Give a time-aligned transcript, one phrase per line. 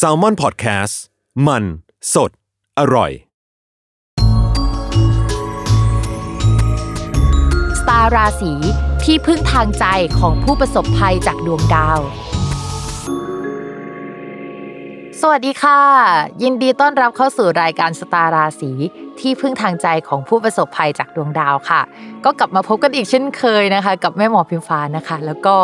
[0.00, 0.94] s a l ม o n PODCAST
[1.46, 1.64] มัน
[2.14, 2.30] สด
[2.78, 3.10] อร่อย
[7.80, 8.52] สตาร์ราศี
[9.04, 9.84] ที่พึ่งทางใจ
[10.18, 12.00] ของผู้ประสบภัยจากดวงดาว
[15.20, 15.80] สวัสดีค่ะ
[16.42, 18.70] ยินดีต้อนรับเข้าสู่รายการสตาร์ราศี
[19.20, 21.80] ที่พึ่งทางใจของผู้ประสบภัยจากดวงดาวค่ะ
[22.24, 25.56] ก็กลับมาพบกันอีกเช่นเคยนะคะ กับแม่หมอพิมฟ้านะคะ แล้วก็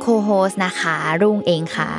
[0.00, 1.90] โคโฮสนะคะ รุ่งเองค่ะ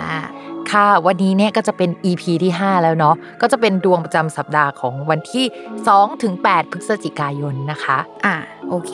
[0.71, 5.45] ค่ะ วันนี้เนี่ยก็จะเป็น EP ที่ 5 แล้วเนาะก็จะเป็นดวงประจำสัปดาห์ของวันที่
[5.83, 8.35] 2ถึง8พฤศจิกายนนะคะ อะ
[8.69, 8.91] โอเค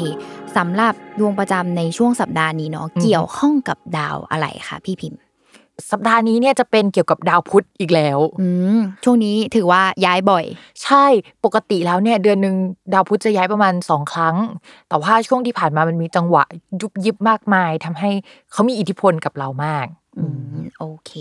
[0.57, 5.21] สำหรับดวงประจำในช่วงสัปดาห์นี้เนาะอืมเกี่ยวข้องกับดาวอะไรคะพี่พิมพ์
[5.91, 10.45] สัปดาห์นี้เนี่ยจะเป็นเกี่ยวกับดาวพุธอีกแล้วอืมช่วงนี้ถือว่าย้ายบ่อย
[10.83, 11.05] ใช่
[11.45, 12.55] ปกติแล้วเนี่ยเดือนหนึ่ง
[12.93, 14.35] ดาวพุธจะย้ายประมาณสองครั้ง
[14.89, 16.43] แต่ว่าช่วงที่ผ่านมามันมีจังหวะ
[16.81, 18.11] ยุบยิบมากมายทำให้
[18.51, 20.02] เขามีอิทธิพลกับเรามากอืม
[20.79, 21.11] โอเค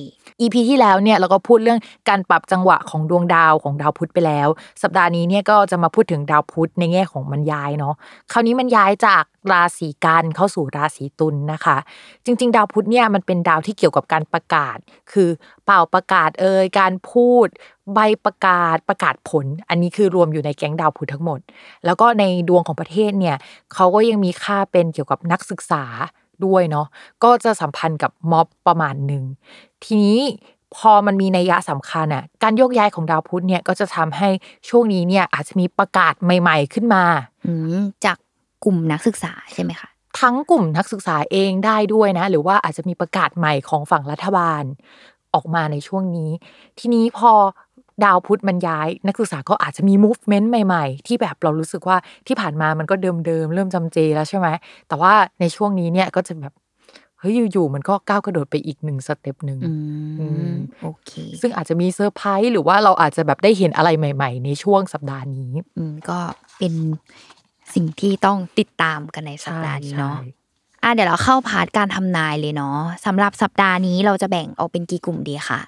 [0.41, 4.49] EP ที่แล้วเนี่ยเราก็พูดเรื่องการปรับจังหวะของดวงดาวของดาวพุธไปแล้ว
[4.83, 7.95] สัปดาห์นี้เนี่ยก็จะมาพูดถึงดาวพุธในแง่ของมันย้ายเนาะ
[8.33, 11.77] คราวนี้มันย้ายจากราศีกันเข้าสู่ราศีตุลนะคะ
[12.25, 14.77] จริง ๆ ดาวพุธเนี่ยมันเป็นดาวที่เกี่ยวกับการประกาศ
[15.13, 15.29] คือ
[15.65, 17.47] เป่าประกาศเอ่ยการพูด
[17.95, 21.41] ใบประกาศประกาศผล อันนี้คือรวมอยู่ในแก๊งดาวพุธทั้งหมด
[21.85, 23.37] แล้วก็ในดวงของประเทศเนี่ย
[23.75, 25.85] เขาก็ยังมีค่าเป็นเกี่ยวกับนักศึกษา
[26.47, 26.87] ด้วยเนาะ
[27.25, 29.25] ก็จะสัมพันธ์กับม็อบประมาณหนึ่ง
[29.85, 30.21] ทีนี้
[30.77, 34.29] พอมันมีนัยยะสำคัญอะการโยกย้ายของดาวพุธเนี่ยก็จะทำให้
[34.69, 37.05] ช่วงนี้เนี่ยอาจจะมีประกาศใหม่ ๆ ขึ้นมา
[37.47, 38.17] อืมจาก
[38.65, 39.89] กลุ่มนักศึกษาใช่ไหมคะ
[40.21, 44.63] ทั้งกลุ่มนักศึกษาเองได้ด้วยนะ หรือว่าอาจจะมีประกาศใหม่ของฝั่งรัฐบาล
[45.35, 46.31] ออกมาในช่วงนี้
[46.79, 47.33] ทีนี้พอ
[48.05, 51.97] ดาวพุธมันย้าย นักศึกษาก็อาจจะมี movement ใหม่ ๆ ที่แบบเรารู้สึกว่า
[52.27, 54.49] ที่ผ่านมามันก็เดิมๆเริ่มจำเจแล้วใช่ไหม
[54.89, 56.53] แต่ว่าในช่วงนี้เนี่ยก็จะแบบ
[57.19, 59.73] เฮ้ยอยู่ๆมันก็ก้าวกระโดดไปอีกหนึ่ง step หนึ่งอื
[60.21, 66.19] อืมมโอเค ซึ่งอาจจะมีเซอร์ไพรส์หรือว่าเราอาจจะแบบได้เห็นอะไรใหม่ ๆ ในช่วงสัปดาห์นี้ อืมก็
[66.59, 66.75] เป็น
[67.75, 70.27] สิ่งที่ต้องติดตามกันในสัปดาห์นี้เนาะใช่
[70.83, 75.61] อะเดี๋ยวเราเข้า part การทำนายเลยเนาะสำหรับสัปดาห์นี้เราจะแบ่งออกเป็นกี่กลุ่มดีค่ะ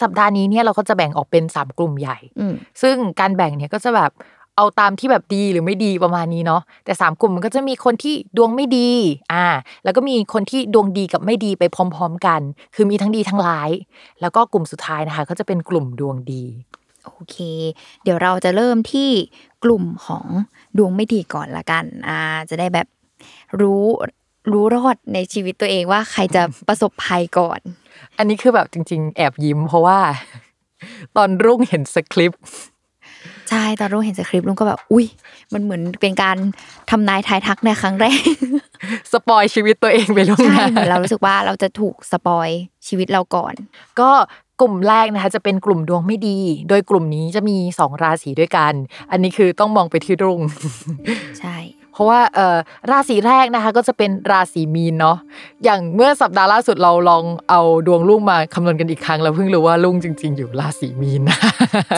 [0.00, 4.12] สัปดาห์นี้เนี่ยเราก็จะแบ่งออกเป็นสามกลุ่มใหญ่อืมซึ่งการแบ่งเนี่ยก็จะแบบ
[4.56, 8.90] เอาตามที่แบบดีหรือไม่ดีประมาณนี้เนาะแต่สามกลุ่มมันก็จะมีคนที่ดวงไม่ดี
[9.32, 9.46] อ่า
[9.84, 12.40] แล้วก็มีคนที่ดวงดีกับไม่ดีไปพร้อม ๆ กัน
[12.74, 13.70] คือมีทั้งดีทั้งร้าย
[14.20, 16.44] แล้วก็กลุ่มสุดท้ายนะคะ ก็จะเป็นกลุ่มดวงดี
[17.04, 17.36] โอเค
[18.02, 19.10] เดี๋ยวเราจะเริ่มที่
[19.64, 20.26] กลุ่มของ
[20.78, 22.18] ดวงไม่ดีก่อนละกันอ่า
[22.50, 22.86] จะได้แบบ
[23.60, 23.84] รู้
[24.52, 27.60] รู้รอดในชีวิตตัวเองว่าใครจะประสบภัยก่อน
[28.18, 29.98] อันนี้คือแบบจริง ๆ แอบยิ้ม เพราะว่า
[31.16, 32.42] ตอนรุ่งเห็นสคริปต์
[33.50, 35.06] ใช่ตอนรุ่งเห็นสคริปต์ลุงก็แบบอุ้ย
[35.52, 36.36] มันเหมือนเป็นการ
[36.90, 38.20] ทำนายทายทักในครั้งแรก
[39.12, 42.48] spoil ชีวิตตัวเองไปล่วงหใช่น้าเหมือนเรารู้สึกว่าเราจะถูก spoil
[42.86, 43.54] ชีวิตเราก่อน
[44.00, 44.10] ก็
[44.60, 48.72] กลุ่มแรกนะคะจะเป็นกลุ่มดวงไม่ดี โดยกลุ่มนี้จะมีสองราศีด้วยกัน
[49.10, 50.40] อันนี้คือต้องมองไปที่รุ่ง
[51.40, 51.56] ใช่
[51.92, 52.56] เพราะว่าเอ่อ
[52.90, 55.18] ราศีแรกนะคะก็จะเป็นราศีมีนเนาะ
[55.64, 61.38] อย่างเมื่อสัปดาห์ล่าสุดเราลองเอาดวงลุ่งมาคำนวณกันอีกครั้งแล้วเพิ่งรู้ว่าลุ่งจริง ๆ อยู่ราศีมีนนะ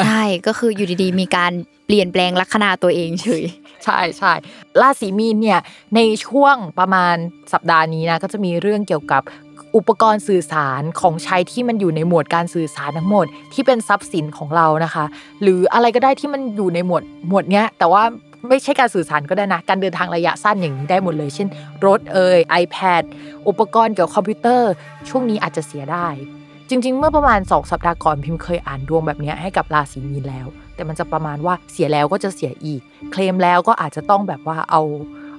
[0.04, 1.52] ใช่ก็คืออยู่ดีๆ มีการ
[1.86, 3.44] เปลี่ยนแปลงลัคนาตัวเองเฉย
[3.84, 4.32] ใช่ใช่
[4.80, 5.60] ราศีมีนเนี่ย
[5.94, 7.16] ในช่วงประมาณ
[7.52, 9.22] สัปดาห์นี้นะก็จะมีเรื่องเกี่ยวกับ
[9.76, 15.04] อุปกรณ์สื่อสารของใช้ที่มันอยู่ในหมวดการสื่อสารทั้งหมด ที่เป็นทรัพย์สินของเรานะคะ
[15.42, 18.02] หรืออะไรก็ได้ที่มันอยู่ในหมวดหมวดเนี้ยแต่ว่า
[18.48, 21.48] ไม่ใช่การสื่อสารก็ได้นะ การเดินทางระยะสั้นอย่างนี้ได้หมดเลย เช่น
[21.86, 23.02] รถเอ่ย iPad
[23.48, 24.72] อุปกรณ์เกี่ยวกับคอมพิวเตอร์
[25.08, 26.08] ช่วงนี้อาจจะเสียได้
[26.68, 32.80] จริง ๆ เมื่อประมาณ 2 สัปดาห์ก่อนพิมพ์เคยอ่านดวงแบบนี้ให้กับราศีมีนแล้ว แต่มันจะประมาณว่าเสียแล้วก็จะเสียอีก
[33.12, 34.82] เคลมแล้วก็อาจจะต้องแบบว่าเอา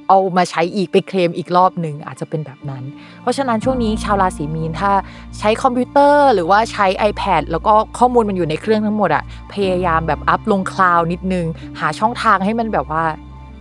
[0.10, 2.84] เอามาใช้อีกไปเคลมอีกรอบหนึ่งอาจจะเป็นแบบนั้น
[3.22, 4.92] เพราะฉะนั้นช่วงนี้ชาวราศีมีนถ้า
[5.40, 9.24] ใช้คอมพิวเตอร์หรือว่าใช้ iPad แล้วก็ข้อมูลมันอยู่ในเครื่องทั้งหมดอะ
[9.54, 11.46] พยายามแบบอัพลงคลาวนิดนึง
[11.80, 13.04] หาช่องทางให้มันแบบว่า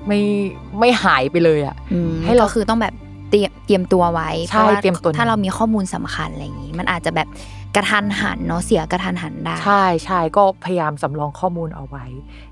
[0.06, 0.21] ไม่
[0.79, 2.94] ไม่หายไปเลยอะอืมให้เราก็คือต้องแบบ
[3.31, 7.29] เตรียมเตรียมตัวไว้ใช่พราะว่าเตรียมตัวถ้าเรามีข้อมูลสำคัญอะไรอย่างนี้ มันอาจจะแบบ
[7.77, 12.05] กระทันหันเนาะเสียกระทันหันได้ ใช่ใช่ก็พยายามสำรองข้อมูลเอาไว้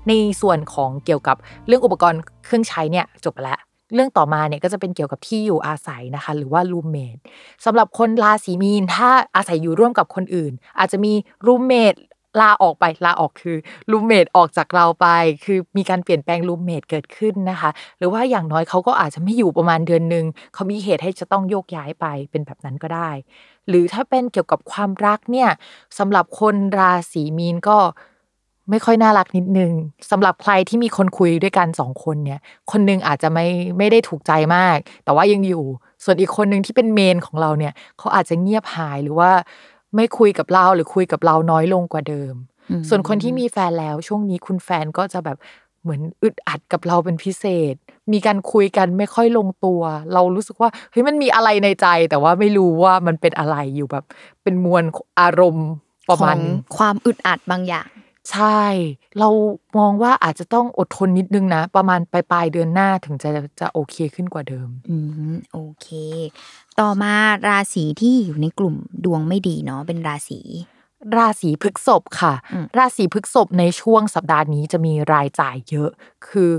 [0.07, 0.11] ใน
[0.41, 3.59] ส่วนของเกี่ยวกับเรื่องอุปกรณ์เครื่องใช้เนี่ยจบไปแล้ว
[3.93, 7.17] เรื่องต่อมาเนี่ยก็จะเป็นเกี่ยวกับที่อยู่อาศัยนะคะ หรือว่า roommate
[7.65, 11.13] สำหรับคนราศีมีนถ้าอาศัยอยู่ร่วมกับคนอื่น อาจจะมี
[11.45, 11.95] roommate
[12.41, 13.57] ลาออกไปลาออกคือ
[13.91, 15.07] roommate ออกจากเราไป
[15.45, 23.09] คือมีการเปลี่ยนแปลง roommate เกิดขึ้นนะคะ หรือว่าอย่างน้อยเขาก็อาจจะไม่อยู่ประมาณเดือนหนึ่งเขามีเหตุให้จะต้องโยกย้ายไปเป็นแบบนั้นก็ได้
[23.69, 25.49] หรือถ้าเป็นเกี่ยวกับความรักเนี่ย
[25.99, 27.77] สำหรับคนราศีมีนก็
[28.69, 29.71] ไม่ค่อยน่ารักนิดนึง
[30.11, 32.39] สำหรับใครที่มีคนคุยด้วยกันสองคนเนี่ย
[32.71, 33.47] คนหนึงอาจจะไม่
[33.77, 35.63] ไม่ได้ถูกใจมาก แต่ว่ายังอยู่
[36.03, 39.31] ส่วนอีกคนหนึ่งที่เป็นเมนของเราเนี่ยเขาอาจจะเงียบหายหรือว่า
[39.95, 42.33] ไม่คุยกับเราหรือคุยกับเราน้อยลงกว่าเดิม
[42.71, 45.37] อืมส่วนคนที่มีแฟนแล้วช่วงนี้คุณแฟนก็จะแบบ
[45.83, 47.75] เหมือนอึดอัดกับเราเป็นพิเศษ
[48.13, 49.81] มีการคุยกันไม่ค่อยลงตัว
[50.13, 54.05] เรารู้สึกว่าเฮ้ยมันมีอะไรในใจ แต่ว่าไม่รู้ว่ามันเป็นอะไรอยู่แบบ
[54.43, 54.83] เป็นมวล
[55.19, 55.69] อารมณ์
[56.09, 57.89] ประมาณของนึงความอึดอัดบางอย่าง
[58.29, 58.61] ใช่
[59.19, 59.29] เรา
[59.77, 63.29] มองว่าอาจจะต้องอดทนนิดนึงนะ ประมาณปลายปลายๆเดือนหน้าถึงจะ
[63.59, 64.97] จะโอเคขึ้นกว่าเดิม อื
[65.33, 65.87] มโอเค
[66.79, 67.13] ต่อมา
[67.47, 68.75] ราศีที่อยู่ในกลุ่ม
[69.05, 70.39] ดวงไม่ดีเนาะเป็นราศี
[71.17, 75.89] ราศีพฤษภค่ะอืมราศีพฤษภในช่วงสัปดาห์นี้จะมีรายจ่ายเยอะ
[76.27, 76.51] คือ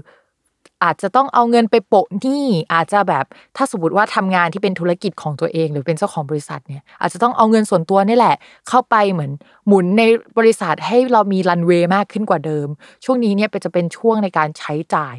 [0.82, 3.24] อาจจะต้องเอาเงินไปโปะหนี้อาจจะแบบ
[3.56, 8.36] ถ้าสมมติว่าทำงานที่เป็นธุรกิจของตัวเอง หรือเป็นเจ้าของบริษัทเนี่ยอาจจะต้องเอาเงินส่วนตัวนี่แหละ
[8.68, 9.32] เข้าไปเหมือน
[9.66, 10.02] หมุนใน
[10.38, 12.68] บริษัทให้เรามีรันเวย์มากขึ้นกว่าเดิม
[13.04, 15.16] ช่วงนี้เนี่ยเป็นจะเป็นช่วงในการใช้จ่าย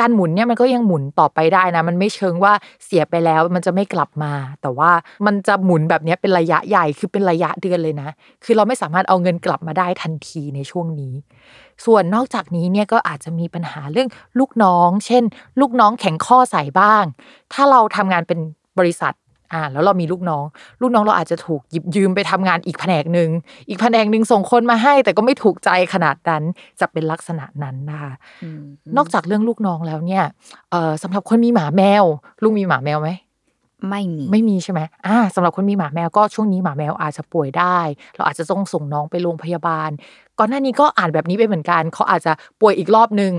[0.00, 2.52] การหมุนเนี่ยมันก็ยังหมุนต่อไปได้นะ มันไม่เชิงว่า
[2.84, 4.90] เสียไปแล้วมันจะไม่กลับมา แต่ว่า
[5.26, 8.08] มันจะหมุนแบบนี้เป็นระยะใหญ่คือเป็นระยะเดือนเลยนะ
[8.44, 11.14] คือเราไม่สามารถเอาเงินกลับมาได้ทันทีในช่วงนี้
[11.84, 14.08] ส่วนนอกจากนี้เนี่ยก็อาจจะมีปัญหาเรื่อง
[14.38, 15.22] ลูกน้อง เช่น
[15.60, 17.04] ลูกน้องแข็งข้อใส่บ้าง
[17.52, 18.38] ถ้าเราทำงานเป็น
[18.78, 19.14] บริษัท
[19.52, 20.44] อ่าแล้วเรามีลูกน้อง
[20.80, 23.30] ลูกน้องเราอาจจะถูกหยิบยืมไปทำงานอีกแผนกหนึ่ง
[23.68, 26.42] อีกแผนกหนึ่งส่งคนมาให้ แต่ก็ไม่ถูกใจขนาดนั้น
[26.80, 28.12] จะเป็นลักษณะนั้นนะคะ
[28.42, 28.62] อืม
[28.96, 30.24] นอกจากเรื่องลูกน้องแล้วเนี่ย
[30.70, 32.04] เอ่อสำหรับคนมีหมาแมว
[32.42, 33.10] ลุงมีหมาแมวไหม
[33.88, 37.78] ไม่มีไม่มีใช่ไหมอ่าสำหรับคนมีหมาแมวก็ช่วงนี้หมาแมวอาจจะป่วยได้
[38.16, 39.90] เราอาจจะต้องส่งน้องไปโรงพยาบาล
[40.38, 43.32] ก่อนหน้านี้ก็อ่านแบบนี้ไปเหมือนกัน เขาอาจจะป่วยอีกรอบนึง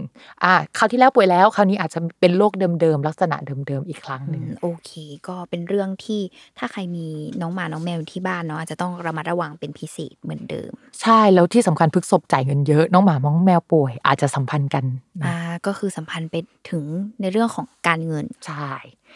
[0.43, 4.91] อ่าคราวที่แล้วป่วยแล้ว คราวนี้อาจจะเป็นโรคเดิมๆลักษณะเดิมๆอีกครั้งหอืนึ่งมโอเค
[5.27, 6.21] ก็เป็นเรื่องที่
[6.57, 7.05] ถ้าใครมี
[7.41, 10.71] น้องหมาน้องแมวที่บ้านเนาะอาจจะต้องระมัดระวังเป็นพิเศษเหมือนเดิม
[11.01, 14.85] ใช่แล้วที่สำคัญพฤกษบจ่ายเงินเยอะน้องหมาน้องแมวป่วย อาจจะสัมพันธ์กัน
[15.21, 15.35] นะอ่า
[15.65, 16.35] ก็คือสัมพันธ์ไป
[16.69, 16.85] ถึง
[17.21, 18.71] ในเรื่องของการเงินใช่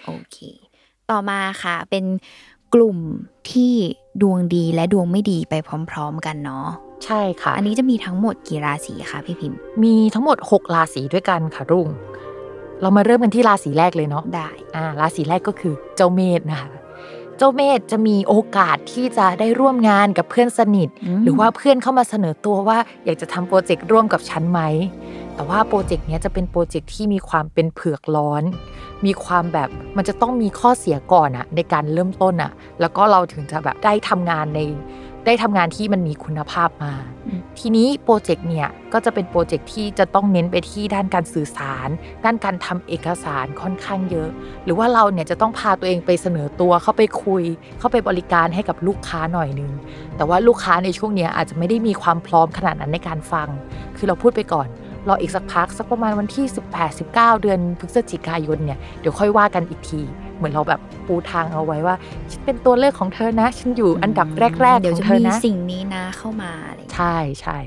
[0.05, 0.37] โอเค
[1.11, 2.05] ต่อมาค่ะ เป็น
[2.73, 2.97] กลุ่ม
[3.51, 3.73] ที่
[4.21, 5.53] ดวงดีและดวงไม่ดีไป
[5.89, 6.67] พร้อม ๆ กันเนาะ
[7.05, 11.87] ใช่ค่ะ อันนี้จะมีทั้งหมดกี่ราศีคะพี่พิมพ์ มีทั้งหมด 6 ราศีด้วยกันค่ะรุ่ง
[12.81, 24.61] เรามาเริ่มกันที่ราศีแรกเลยเนาะได้อ่าราศีแรกก็คือเจ้าเมษนะคะเจ้าเมษจะมีโอกาสที่จะได้ร่วมงานกับเพื่อนสนิทอืมหรือว่าเพื่อนเข้ามาเสนอตัวว่า อยากจะทำ project ร่วมกับฉันไหม
[25.35, 28.43] แต่ว่า project เนี้ยจะเป็น project ที่มีความเป็นเผือกร้อน
[29.05, 34.59] มีความแบบมันจะต้องมีข้อเสียก่อนอะในการเริ่มต้นอะแล้วก็เราถึงจะแบบได้ทำงานใน
[35.25, 36.93] ได้ทำงานที่มันมีคุณภาพมา
[37.59, 41.89] ทีนี้โปรเจกต์เนี่ยก็จะเป็นโปรเจกต์ที่จะต้องเน้นไปที่ด้านการสื่อสาร
[42.25, 44.29] ด้านการทำเอกสารค่อนข้างเยอะ
[44.65, 47.43] หรือว่าเราเนี่ยจะต้องพาตัวเองไปเสนอตัวเข้าไปคุย
[47.79, 49.71] เข้าไปบริการให้กับลูกค้าหน่อยนึง
[50.17, 53.47] แต่ว่าลูกค้าในช่วงเนี้ยอาจจะไม่ได้มีความพร้อมขนาดนั้นในการฟัง
[53.97, 54.67] คือเราพูดไปก่อน
[55.07, 60.01] รออีกสักพักสักประมาณวันที่ 18 19 เดือนพฤศจิกายนเนี่ยเดี๋ยวค่อยว่ากันอีกที
[60.32, 61.95] เห มือนเราแบบปูทางเอาไว้ว่า
[62.31, 64.27] ฉันเป็นตัวเลือกของเธอนะ ฉันอยู่อันดับ
[64.61, 67.57] แรกๆเดี๋ยวของจะเธอมีนะสิ่งนี้นะเข้ามาอะไรอย่างเงี้ยใช่ใช่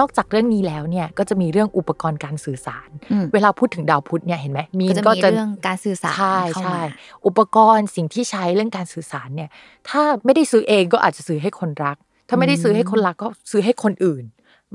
[0.00, 6.82] นอกจากเรื่องนี้แล้วเนี่ยก็จะมีเรื่องอุปกรณ์การสื่อสารอืมเวลาพูดถึงดาวพุธเนี่ยเห็นไหมมีก็นจะก็มีจะเรื่องการสื่อสารใช่เข้าใช่มา
[7.26, 9.50] อุปกรณ์สิ่งที่ใช้เรื่องการสื่อสารเนี่ย
[9.88, 11.96] ถ้าไม่ได้ซื้อเองก็อาจจะซื้อให้คนรัก
[12.28, 14.24] ถ้าไม่ได้ซื้อให้คนรักก็ซื้อให้คนอื่น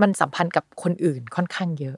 [0.02, 1.98] มันสัมพันธ์กับคนอื่นค่อนข้างเยอะ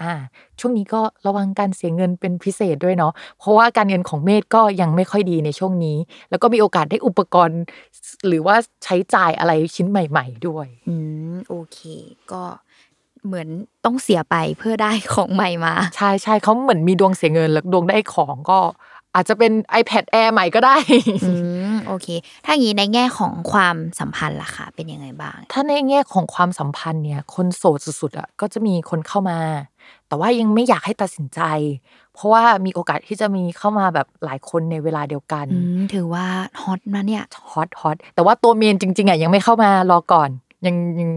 [0.00, 0.12] อ่า
[0.60, 5.96] ช่วงนี้ก็ระวังการเสียเงินเป็นพิเศษด้วยเนาะเพราะว่าการเงินของเมธก็ยังไม่ค่อยดีในช่วงนี้
[6.30, 7.60] แล้วก็มีโอกาสได้อุปกรณ์
[8.26, 10.94] หรือว่าใช้จ่ายอะไรชิ้นใหม่ ๆ ด้วย อื
[11.32, 11.78] มโอเค
[12.32, 12.42] ก็
[13.26, 13.48] เหมือน
[13.84, 18.58] ต้องเสียไปเพื่อได้ของใหม่มา ใช่ใช่เขาเหมือนมีดวงเสียเงินแล้วดวงได้ของก็
[19.14, 20.76] อาจจะเป็น iPad Air ใหม่ก็ได้
[21.24, 21.32] อื
[21.72, 22.06] มโอเค
[22.44, 29.38] ถ้าอย่างนี้ในแง่ของความสัมพันธ์ล่ะคะเป็นยังไงบ้าง ถ้าในแง่ของความสัมพันธ์เนี่ย คนโสดสุดๆอะก็จะมีคนเข้ามา
[30.08, 31.40] แต่ว่ายังไม่อยากให้ตัดสินใจ
[32.14, 36.26] เพราะว่ามีโอกาสที่จะมีเข้ามาแบบหลายคนในเวลาเดียวกันอืมถือว่า
[36.62, 40.30] ฮอตนะเนี่ยฮอตฮอตแต่ว่าตัวเมนจริง ๆอะยังไม่เข้ามารอก่อน
[40.66, 41.10] ยังยัง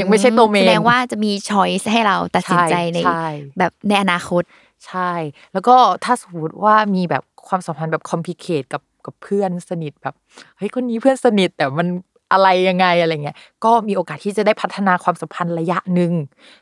[0.00, 3.26] ยังไม่ใช่ตัวเมนแสดงว่าจะมีช้อยส์ให้เราตัดสินใจในใช่
[3.58, 4.42] แบบในอนาคต
[4.86, 5.12] ใช่
[5.52, 10.14] แล้วก็ถ้าสมมติว่ามีแบบความสัมพันธ์แบบคอมพลีเคทกับกับเพื่อนสนิทแบบ
[10.56, 11.88] เฮ้ยคนนี้เพื่อนสนิทแต่มัน
[12.32, 16.12] อะไรยังไงอะไรเงี้ย ก็มีโอกาสที่จะได้พัฒนาความสัมพันธ์ระยะหนึ่ง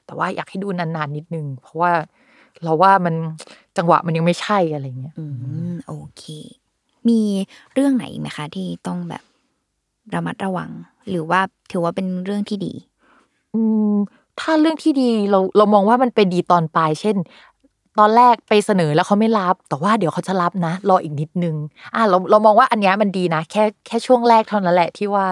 [0.06, 1.92] แต่ว่าอยากให้ดูนานๆนิดนึง เพราะว่า
[2.64, 3.14] เราว่ามัน
[3.76, 5.24] จังหวะมันยังไม่ใช่อะไรเงี้ย อื
[5.72, 6.24] มโอเค
[7.08, 7.20] มี
[7.74, 9.22] เรื่องไหนอีกไหมคะ ที่ต้องแบบ
[10.14, 10.70] ระมัดระวัง
[11.10, 12.72] หรือว่าถือว่าเป็นเรื่องที่ดี
[13.54, 13.60] อื
[13.92, 13.94] ม
[14.40, 17.16] ถ้าเรื่องที่ดีเราเรามองว่ามันเป็นดีตอนปลาย เช่น
[17.98, 21.56] ตอนแรกไปเสนอแล้วเขาไม่รับ แต่ว่าเดี๋ยวเขาจะรับนะ รออีกนิดนึง
[21.94, 25.26] อะเราเรามองว่าอันเนี้ยมันดีนะ แค่แค่ช่วงแรกเท่านั้นแหละที่ว่า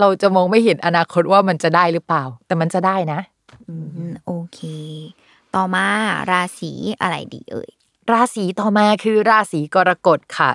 [0.00, 3.20] เราจะมองไม่เห็นอนาคตว่ามันจะได้หรือเปล่า แต่มันจะได้นะ
[3.68, 3.74] อื
[4.08, 4.60] มโอเค
[5.54, 5.86] ต่อมา
[6.30, 7.70] ราศีอะไรดีเอ่ย
[8.12, 10.50] ราศีต่อมาคือราศีกรกฎค่ะ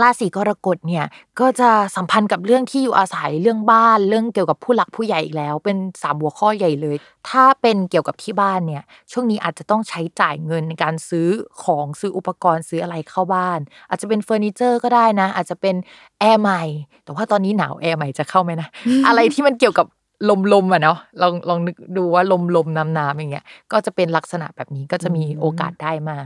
[0.00, 1.04] ราศีกรกฎเนี่ย
[1.40, 6.96] ก็จะสัมพันธ์กับเรื่องที่อยู่อาศัยเรื่องบ้านเรื่องเกี่ยวกับผู้หลักผู้ใหญ่อีกแล้ว เป็นสามหัวข้อใหญ่เลย
[7.28, 8.82] ถ้าเป็นเกี่ยวกับที่บ้านเนี่ย
[9.12, 11.28] ช่วงนี้อาจจะต้องใช้จ่ายเงินในการซื้อ
[11.62, 15.76] ของซื้ออุปกรณ์ซื้ออะไรเข้าบ้าน อาจจะเป็นเฟอร์นิเจอร์ก็ได้นะ อาจจะเป็น
[16.20, 16.62] แอร์ใหม่
[17.04, 18.68] แต่ว่าตอนนี้หนาวแอร์ใหม่จะเข้าไหมนะ
[19.06, 19.86] อะไรที่มันเกี่ยวกับ
[20.28, 26.16] ลมลมๆอะเนาะลองลองนึกดูว่าลมลมน้ำน้ำอย่างเงี้ยก็จะเป็นลักษณะแบบนี้ก็จะมีโอกาสได้มา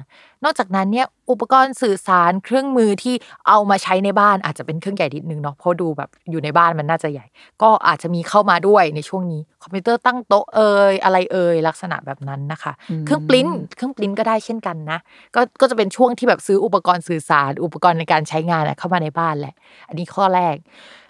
[0.45, 3.15] นอกจากนั้นเนี่ยอุปกรณ์สื่อสารเครื่องมือที่
[3.49, 7.27] เอามาใช้ในบ้านอาจจะเป็นเครื่องใหญ่นิดนึงเนาะเพราะดูแบบอยู่ในบ้านมันน่าจะใหญ่
[7.63, 12.73] ก็อาจจะมีเข้ามาด้วยในช่วงนี้ คอมพิวเตอร์ตั้งโต๊ะเอ่ยอะไรเอ่ยลักษณะแบบนั้นนะคะ
[13.07, 14.99] เครื่องปริ้นเครื่องปริ้นก็ได้เช่นกันนะ
[15.35, 19.55] ก็ก็จะเป็นช่วงที่แบบซื้ออุปกรณ์สื่อสาร อุปกรณ์ในการใช้งานอะเข้ามาในบ้านแหละ
[19.89, 20.57] อันนี้ข้อแรก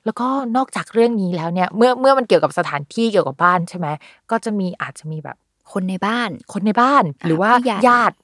[0.04, 3.88] แล้วก็นอกจากเรื่องนี้แล้วเนี่ย เมื่อเมื่อมันเกี่ยวกับสถานที่เกี่ยวกับบ้านใช่ไหม
[4.30, 5.37] ก็จะมีอาจจะมีแบบ
[5.73, 8.24] คนในบ้าน คนในบ้านหรือว่าผู้ใหญ่ญาติอื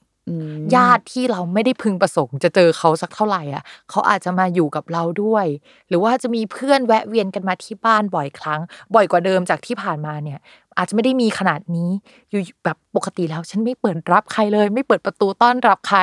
[0.75, 5.45] ญาติที่เราไม่ได้พึงประสงค์จะเจอเขาสักเท่าไหร่อะเขาอาจจะมาอยู่กับเราด้วย
[5.89, 8.61] หรือว่าจะมีเพื่อนแวะเวียนกันมาที่บ้านบ่อยครั้ง
[8.95, 10.39] บ่อยกว่าเดิมจากที่ผ่านมาเนี่ย
[10.77, 11.89] อาจจะไม่ได้มีขนาดนี้
[12.31, 15.99] อยู่แบบปกติแล้วฉันไม่เปิดรับใครเลย ไม่เปิดประตูต้อนรับใคร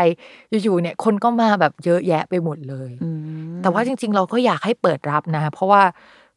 [0.63, 3.11] อยู่ๆเนี่ยคนก็มาแบบเยอะแยะไปหมดเลยอื
[3.55, 5.83] มแต่ว่าจริง ๆ เราก็อยากให้เปิดรับนะ เพราะว่า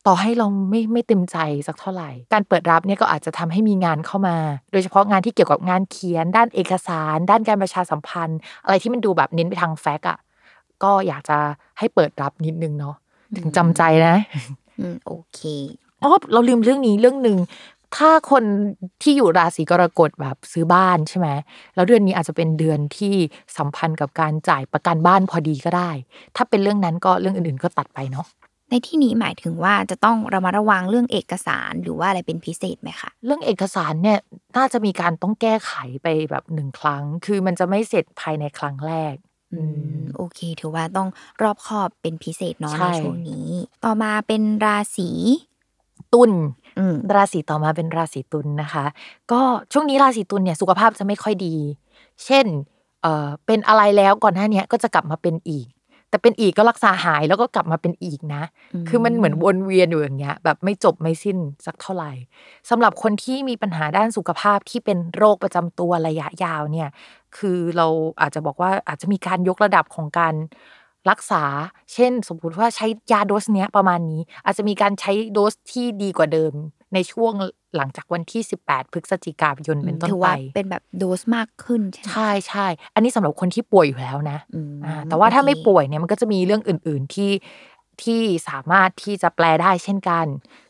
[0.08, 4.38] ต่อให้เราไม่ไม่เต็มใจสักเท่าไหร่ การเปิดรับเนี่ยก็อาจจะทำให้มีงานเข้ามา
[4.72, 10.18] โดยเฉพาะงานที่เกี่ยวกับงานเขียน ด้านเอกสาร ด้านการประชาสัมพันธ์ อะไรที่มันดูแบบเน้นไปทางแฟกต์อะ
[10.84, 11.38] ก็อยากจะ
[11.80, 12.96] ให้เปิดรับนิดนึงเนาะ
[13.38, 14.16] ถึงจำใจนะ
[14.80, 15.40] อืมโอเค
[16.04, 17.38] อ๋อเราลืมเรื่องนี้เรื่องหนึ่ง
[17.98, 18.44] ถ้าคน
[19.02, 21.28] ที่อยู่ราศีกรกฎแบบซื้อบ้านใช่ไหม
[21.76, 23.16] แล้วเดือนนี้อาจจะเป็นเดือนที่
[23.58, 25.92] สัมพันธ์กับการจ่ายประกันบ้านพอดีก็ได้
[26.36, 28.26] ถ้าเป็นเรื่องนั้นก็เรื่องอื่นๆก็ตัดไปเนาะ
[28.72, 34.20] ในที่นี้หมายถึงว่าจะต้องระมัดระวังเรื่องเอกสารหรือว่าอะไรเป็นพิเศษไหมคะเรื่องเอกสารเนี่ย
[34.58, 35.74] น่าจะมีการต้องแก้ไข
[36.04, 39.16] ไปแบบหนึ่งครั้ง คือมันจะไม่เสร็จภายในครั้งแรก
[39.54, 39.62] อื
[39.98, 41.10] มโอเค ถือว่าต้อง
[41.42, 43.50] รอบคอบเป็นพิเศษเนาะใช่ในช่วงนี้
[43.86, 45.10] ต่อมาเป็นราศี
[46.14, 46.32] ตุล
[46.80, 48.86] อืมราศีต่อมาเป็นราศีตุลนะคะ
[49.32, 49.42] ก็
[49.74, 51.56] ช่วงนี้ราศีตุลเนี่ยสุขภาพจะไม่ค่อยดี
[52.26, 52.46] เช่น
[53.02, 55.68] เอ่อเป็นอะไรแล้วก่อนหน้าเนี้ยก็จะกลับมาเป็นอีก
[56.12, 58.44] แต่เป็นอีกก็รักษาหายแล้วก็กลับมาเป็นอีกนะ
[58.88, 62.12] คือมันเหมือนวนเวียนอยู่อย่างเงี้ย แบบไม่จบไม่สิ้นสักเท่าไหร่
[62.70, 66.90] สำหรับคนที่มีปัญหาด้านสุขภาพที่เป็นโรคประจำตัวระยะยาวเนี่ย
[67.38, 67.88] คือเรา
[68.22, 70.36] อาจจะบอกว่าอาจจะมีการยกระดับของการ
[71.10, 71.44] รักษา
[71.94, 76.54] เช่น สมมติว่าใช้ยาโดสเนี้ยประมาณนี้ อาจจะมีการใช้โดสที่ดีกว่าเดิม
[76.94, 77.34] ในช่วง
[77.78, 87.32] หลังจากวันที่ 18 พฤศจิกายนเป็นต้นถือไปว่าเป็นแบบโดสมากขึ้น ใช่ไหมใช่ใช่อันนี้สำหรับคนที่ป่วยอยู่แล้วนะอืมอ่าแต่ว่าถ้าไม่โอเคป่วยเนี่ยมันก็จะมีเรื่องอื่น ๆที่
[88.04, 90.26] ที่สามารถที่จะแปลได้เช่นกัน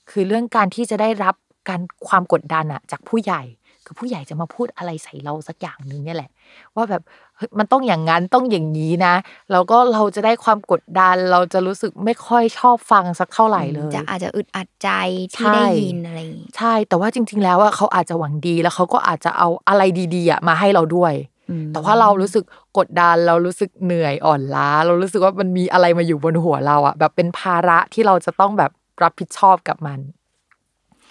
[0.10, 1.36] คือเรื่องการที่จะได้รับ
[1.70, 3.41] การความกดดันอะจากผู้ใหญ่
[3.85, 6.29] คือผู้ใหญ่จะมาพูดอะไรใส่เราสักอย่างหนึ่งเนี่ยแหละ
[6.75, 7.01] ว่าแบบ
[7.38, 9.15] เฮ้ยมันต้องอย่างนั้นต้องอย่างนี้นะ
[9.51, 14.89] แล้วก็เราจะได้ความกดดัน เราจะรู้สึกไม่ค่อยชอบฟังสักเท่าไหร่เลย จะอาจจะอึดอัดใจ
[15.35, 19.81] ที่ใช่ได้ยินอะไรอย่างงี้ใช่ แต่ว่าจริง ๆ แล้วอะเขาอาจจะหวังดีแล้วเขาก็อาจจะเอาอะไร
[20.15, 21.13] ดีๆอะมาให้เราด้วย
[21.50, 22.43] อืมแต่ว่าเรารู้สึก
[22.77, 28.71] กดดันเรารู้สึกเหนื่อยอ่อนล้า เรารู้สึกว่ามันมีอะไรมาอยู่บนหัวเราอะแบบเป็นภาระที่เราจะต้องแบบ
[29.03, 30.00] รับผิดชอบกับมัน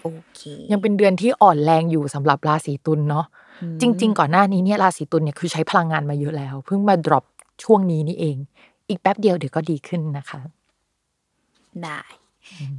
[0.02, 0.40] โอเค
[0.72, 3.26] ยังเป็นเดือนที่อ่อนแรงอยู่สำหรับราศีตุลเนาะ
[3.80, 7.24] จริง ๆ ก่อนหน้านี้เนี่ยราศีตุลเนี่ยคือใช้พลังงานมาเยอะแล้ว เพิ่งมาดรอป
[7.62, 8.36] ช่วงนี้นี่เอง
[8.88, 10.40] อีกแป๊บเดียวเดี๋ยวก็ดีขึ้นนะคะ
[11.82, 12.00] ได้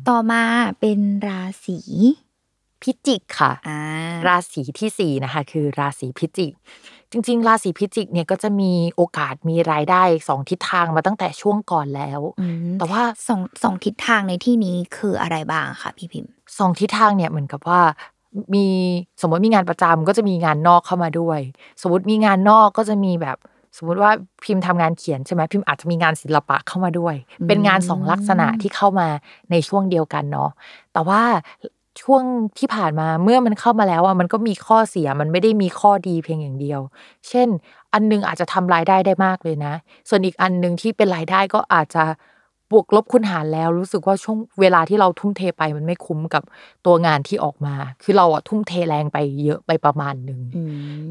[0.07, 0.41] ต่อมา
[0.79, 1.79] เป็นราศี
[2.83, 3.79] พิจิกค่ะอ่า
[4.27, 6.51] ราศีที่สี่นะคะคือราศีพิจิก
[7.11, 17.81] จริง ๆ ราศีพิจิกเนี่ยก็จะมีโอกาสมีรายได้สองทิศทางมาตั้งแต่ช่วงก่อนแล้วอืมแต่ว่าสองสองทิศทางในที่นี้คืออะไรบ้างคะพี่พิมพ์สองทิศทางเนี่ยเหมือนกับว่า
[18.55, 18.67] มี
[19.21, 21.39] สมมติมีงานประจำก็จะมีงานนอกเข้ามาด้วย
[21.81, 23.37] สมมติมีงานนอกก็จะมีแบบ
[23.77, 24.11] สมมุติว่า
[24.43, 27.15] พิมพ์ทำงานเขียนใช่ไหมพิมพ์อาจจะมีงานศิลปะเข้ามาด้วย
[27.47, 29.07] เป็นงานสองลักษณะที่เข้ามา
[29.51, 30.49] ในช่วงเดียวกันเนาะ
[30.93, 31.21] แต่ว่า
[32.01, 32.23] ช่วง
[32.57, 36.79] ที่ผ่านมาเมื่อมันเข้ามาแล้วอะมันก็มีข้อเสียมันไม่ได้มีข้อดีเพียงอย่างเดียว
[37.29, 37.47] เช่น
[37.93, 39.73] อันหนึงอาจจะทำรายได้ได้มากเลยนะ
[40.09, 42.03] ส่วนอีกอันหนึงที่เป็นรายได้ก็อาจจะ
[42.71, 46.43] บวกลบคูณหารแล้วรู้สึกว่าช่วงเวลาที่เราทุ่มเทไปมันไม่คุ้มกับ
[46.85, 50.63] ตัวงานที่ออกมา คือเราอะทุ่มเทแรงไปเยอะไปประมาณหนึ่งอื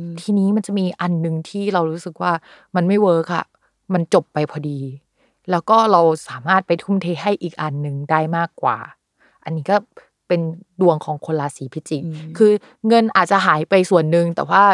[0.06, 2.32] มทีนี้มันจะมีอันหนึ่งที่เรารู้สึกว่า
[2.76, 3.44] มันไม่ work อะ
[3.92, 4.78] มันจบไปพอดี
[5.50, 8.78] แล้วก็เราสามารถไปทุ่มเทให้อีกอันหนึ่งได้มากกว่า
[9.44, 9.76] อันนี้ก็
[10.30, 10.40] เป็น
[10.80, 12.02] ดวงของคนราศีพิจิก
[12.38, 12.52] คือ
[12.88, 14.64] เงินอาจจะหายไปส่วนหนึ่งแต่ว่า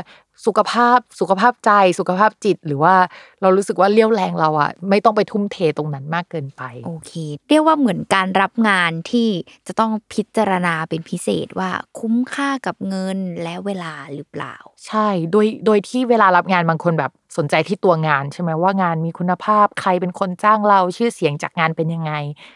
[0.47, 2.95] สุขภาพสุขภาพใจสุขภาพจิต หรือว่า
[3.43, 7.13] เรารู้สึกว่าเลี้ยวแรงเราอะไม่ต้องไปทุ่มเทตรงนั้นมากเกินไป โอเค
[7.49, 9.29] เรียกว่าเหมือนการรับงานที่
[9.67, 22.13] จะต้องพิจารณาเป็นพิเศษว่าคุ้มค่ากับเงินและเวลาหรือเปล่า ใช่โดยโดยที่เวลารับงานบางคนแบบ สนใจที่ตัวงานใช่ไหมว่างานมีคุณภาพใครเป็นคนจ้างเราชื่อเสียงจากงานเป็นยังไง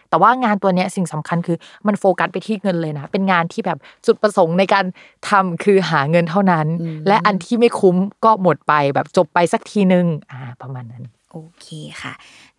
[0.08, 1.56] แต่ว่างานตัวเนี้ยสิ่งสำคัญคือ
[1.86, 4.84] มันโฟกัสไปที่เงินเลยนะ เป็นงานที่แบบจุดประสงค์ในการ
[5.28, 11.66] ทำคือหาเงินเท่านั้นอืมและอันที่ไม่คุ้มก็หมดไปแบบจบไปสักทีนึงอ่าประมาณนั้น โอเค
[12.02, 12.12] ค่ะ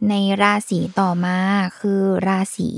[0.10, 1.38] ในราศีต่อมา
[1.80, 2.70] คือราศี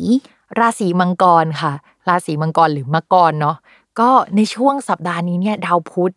[0.60, 1.74] ราศีมังกรค่ะ
[2.08, 3.58] ราศีมังกรหรือมังกรเนาะ
[4.00, 6.14] ก็ในช่วงสัปดาห์นี้เนี่ยดาวพุธ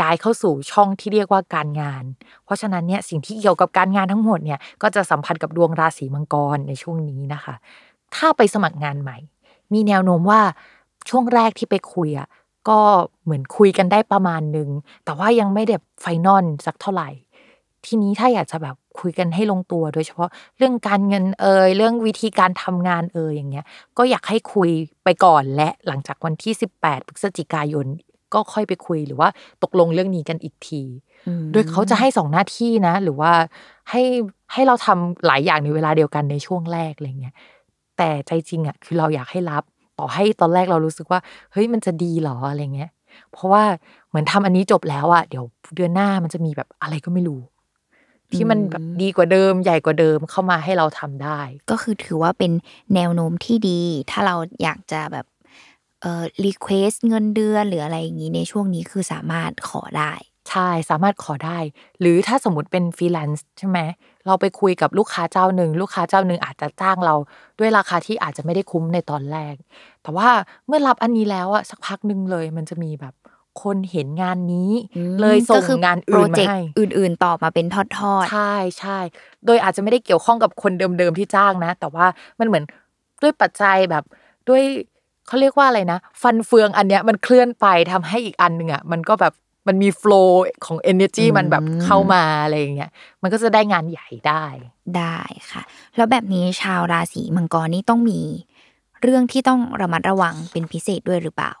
[0.00, 2.04] ย้ายเข้าสู่ช่องที่เรียกว่าการงาน
[2.44, 7.54] เพราะฉะนั้นเนี่ยสิ่งที่เกี่ยวกับการงานทั้งหมดเนี่ยก็จะสัมพันธ์กับดวงราศีมังกรในช่วงนี้นะคะ
[8.14, 9.18] ถ้าไปสมัครงานใหม่
[9.72, 10.40] มีแนวโน้มว่า
[11.08, 12.28] ช่วงแรกที่ไปคุยอะ
[12.68, 12.80] ก็
[13.24, 14.68] เหมือนคุยกันได้ประมาณนึง
[15.04, 17.08] แต่ว่ายังไม่แบบไฟนอลสักเท่าไหร่
[17.86, 23.66] ทีนี้ถ้าอยากจะแบบคุยกันให้ลงตัว โดยเฉพาะเรื่องการเงินเอ่ยเรื่องวิธีการทำงานเอ่ยอย่างเงี้ย
[23.98, 24.70] ก็อยากให้คุย
[25.04, 27.86] ไปก่อนและหลังจากวันที่ 18พฤศจิกายน
[28.34, 29.28] ก็ค่อยไปคุยหรือว่า
[29.62, 30.82] ตกลงเรื่องนี้กันอีกที
[31.28, 33.32] อืมโดยเขาจะให้สองหน้าที่นะ หรือว่า
[33.90, 34.02] ให้
[34.52, 37.34] ให้เราทำหลายอย่างในเวลาเดียวกันในช่วงแรกอะไรเงี้ย
[37.96, 39.62] แต่ใจจริงอะคือเราอยากให้รับ
[39.98, 41.20] ต่อให้ตอนแรกเรารู้สึกว่า
[41.52, 42.90] เฮ้ยมันจะดีเหรออะไรเงี้ย
[43.32, 43.62] เพราะว่า
[44.08, 45.44] เหมือนทำอันนี้จบแล้วอะเดี๋ยว
[45.76, 47.40] เดือนหน้ามันจะมีแบบอะไรก็ไม่รู้
[48.34, 52.52] ที่มันแบบดีกว่าเดิมใหญ่กว่าเดิมเข้ามาให้เราทำได้ ก็คือถือว่าเป็น
[52.94, 55.33] แนวโน้มที่ดี ถ้าเราอยากจะแบบเอ่อ
[56.44, 60.12] request เงินเดือนหรืออะไรอย่างนี้ในช่วงนี้คือสามารถขอได้
[60.50, 61.58] ใช่สามารถขอได้
[62.00, 63.78] หรือถ้าสมมติเป็นฟรีแลนซ์ใช่ไหม
[64.26, 67.14] เราไปคุยกับลูกค้าเจ้าหนึ่ง ลูกค้าเจ้าหนึ่งอาจจะจ้างเรา
[67.58, 69.54] ด้วยราคาที่อาจจะไม่ได้คุ้มในตอนแรก
[70.02, 70.28] แต่ว่า
[70.66, 73.14] เมื่อรับอันนี้แล้วอะสักพักหนึ่งเลย มันจะมีแบบ
[73.62, 74.72] คนเห็นงานนี้
[75.20, 77.76] เลยส่ก็งคืงานโปรอื่นเจมากต์ให้อื่น ๆ ต่อมาเป็นท
[78.12, 78.98] อดใช่ใช่
[79.46, 82.06] โดยอาจจะไม่ได้เกี่ยวข้องกับคนเดิมๆที่จ้างนะ แต่ว่า
[82.38, 82.64] มันเหมือน
[83.22, 84.04] ด้วยปัจจัยแบบ
[84.48, 84.62] ด้วย
[85.26, 89.34] เขาเรียกว่าอะไรนะ ฟันเฟืองอันเนี้ยมันเคลื่อนไปทำให้อีกอันหนึ่งอะมันก็แบบ
[89.68, 90.30] มันมี flow
[90.66, 92.90] ของ energy มันแบบเข้ามาอะไรอย่างเงี้ย
[93.22, 95.18] มันก็จะได้งานใหญ่ได้ๆได้
[95.50, 95.62] ค่ะ
[95.96, 98.20] แล้วแบบนี้ชาวราศีมังกรนี่ต้องมี
[99.02, 101.52] เรื่องที่ต้องระมัดระวังเป็นพิเศษด้วยหรือเปล่า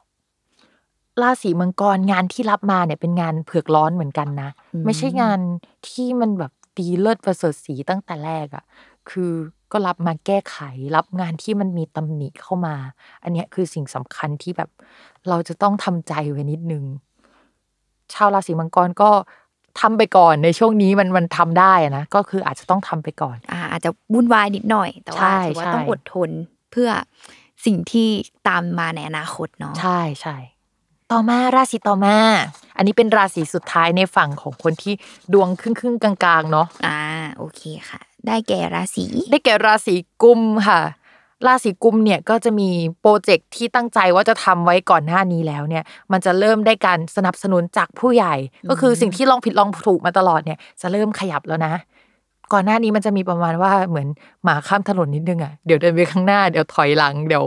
[1.22, 5.40] ราศีมังกรงานที่รับมาเนี่ยเป็นงานเผือกร้อนเหมือนกันนะอืมไม่ใช่งาน
[5.88, 8.64] ที่มันแบบดีเลิศประเสริฐสีตั้งแต่แรกอะ่ะ
[9.10, 9.32] คือ
[9.74, 10.58] ก็รับมาแก้ไข
[10.96, 12.76] รับงานที่มันมีตำหนิเข้ามา
[13.22, 14.70] อันเนี้ยคือสิ่งสำคัญที่แบบ
[15.28, 16.84] เราจะต้องทำใจไว้นิดนึง
[18.14, 19.10] ชาวราศีมังกรก็
[19.80, 26.30] ทำไปก่อนในช่วงนี้มันมันทำได้อะนะก็คืออาจจะต้องทำไปก่อน อ่า อาจจะวุ่นวายนิดหน่อย แต่ใช่ว่าถือว่าใช่ต้องอดทน
[26.70, 26.88] เพื่อ
[27.66, 28.08] สิ่งที่
[28.48, 30.36] ตามมาในอนาคตเนาะใช่ใช่
[31.12, 32.16] ต่อมาราศีต่อมา
[32.76, 34.94] อันนี้เป็นราศีสุดท้ายในฝั่งของคนที่
[35.32, 37.00] ดวงครึ่งครึ่งๆกลางๆ เนาะอ่า
[37.36, 40.80] โอเคค่ะ ได้แก่ราศีได้แก่ราศีกุมค่ะ
[41.46, 48.34] ราศีกุมเนี่ยก็จะมีโปรเจกต์ที่ตั้งใจว่าจะทำไว้ก่อนหน้านี้แล้วเนี่ย มันจะเริ่มได้การสนับสนุนจากผู้ใหญ่
[48.70, 51.74] ก็คือสิ่งที่ลองผิดลองถูกมาตลอดเนี่ย จะเริ่มขยับแล้วนะ
[52.52, 54.08] ก่อนหน้านี้มันจะมีประมาณว่าเหมือน
[54.44, 57.46] หมาข้ามถนนนิดนึงอะเดี๋ยวเดินไปข้างหน้าเดี๋ยวถอยหลังเดี๋ยว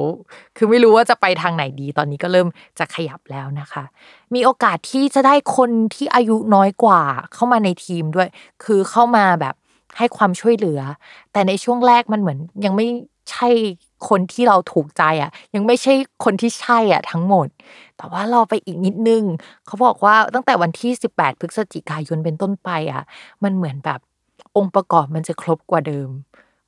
[0.58, 2.48] คือไม่รู้ว่าจะไปทางไหนดี ตอนนี้ก็เริ่ม
[2.80, 3.84] จะขยับแล้วนะคะ
[4.34, 7.02] มีโอกาสที่จะได้คนที่อายุน้อยกว่า
[7.34, 8.28] เข้ามาในทีมด้วย
[8.64, 9.56] คือเข้ามาแบบ
[9.98, 10.82] ให้ความช่วยเหลือ
[11.32, 12.88] แต่ในช่วงแรกมันเหมือนยังไม่
[13.32, 13.50] ใช่
[14.10, 17.48] คนที่เราถูกใจอะ ยังไม่ใช่คนที่ใช่อะทั้งหมด
[17.98, 19.24] แต่ว่ารอไปอีกนิดนึง
[19.66, 23.04] เขาบอกว่าตั้งแต่วันที่ 18 พฤศจิกายนเป็นต้นไปอะ
[23.44, 24.00] มันเหมือนแบบ
[24.56, 26.10] องค์ประกอบมันจะครบกว่าเดิม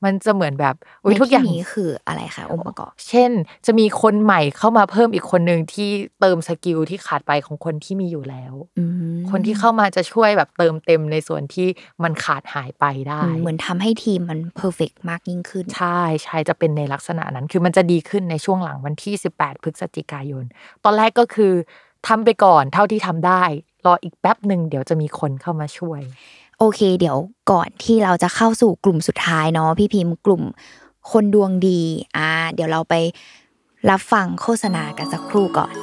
[0.04, 3.32] มันจะเหมือนแบบอุ๊ยในทุกอย่างที่นี้คืออะไรคะองค์ประกอบ เช่น
[3.66, 8.86] จะมีคนใหม่เข้ามาเพิ่มอีกคนหนึ่งที่เติม skill ที่ขาดไปของคนที่มีอยู่แล้วอื
[9.16, 11.68] มคนที่เข้ามาจะช่วยแบบเติมเต็มในส่วนที่
[12.04, 20.46] มันขาดหายไปได้อืมเหมือนทำให้ทีมมัน perfect มากยิ่งขึ้น ใช่ใช่จะเป็นในลักษณะนั้น คือมันจะดีขึ้นในช่วงหลังวันที่ 18 พฤศจิกายน
[20.84, 21.54] ตอนแรกก็คือ
[22.08, 23.44] ทำไปก่อนเท่าที่ทำได้
[23.86, 26.02] รออีกแป๊บหนึ่งเดี๋ยวจะมีคนเข้ามาช่วย
[26.62, 27.18] โอเค เดี๋ยว
[27.52, 30.44] ก่อนที่เราจะเข้าสู่กลุ่มสุดท้ายเนาะพี่พิมพ์กลุ่ม
[31.12, 31.82] คนดวงดี
[32.18, 32.94] อ่าเดี๋ยวเราไป
[33.90, 35.74] รับฟังโฆษณากันสักครู่ก่อน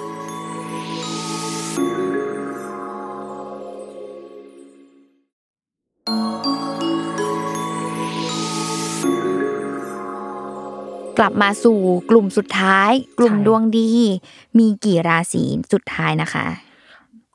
[11.16, 13.90] ผกลับมาสู่กลุ่มสุดท้าย กลุ่มใช่ดวงดี
[14.58, 16.65] มีกี่ราศีสุดท้ายนะคะ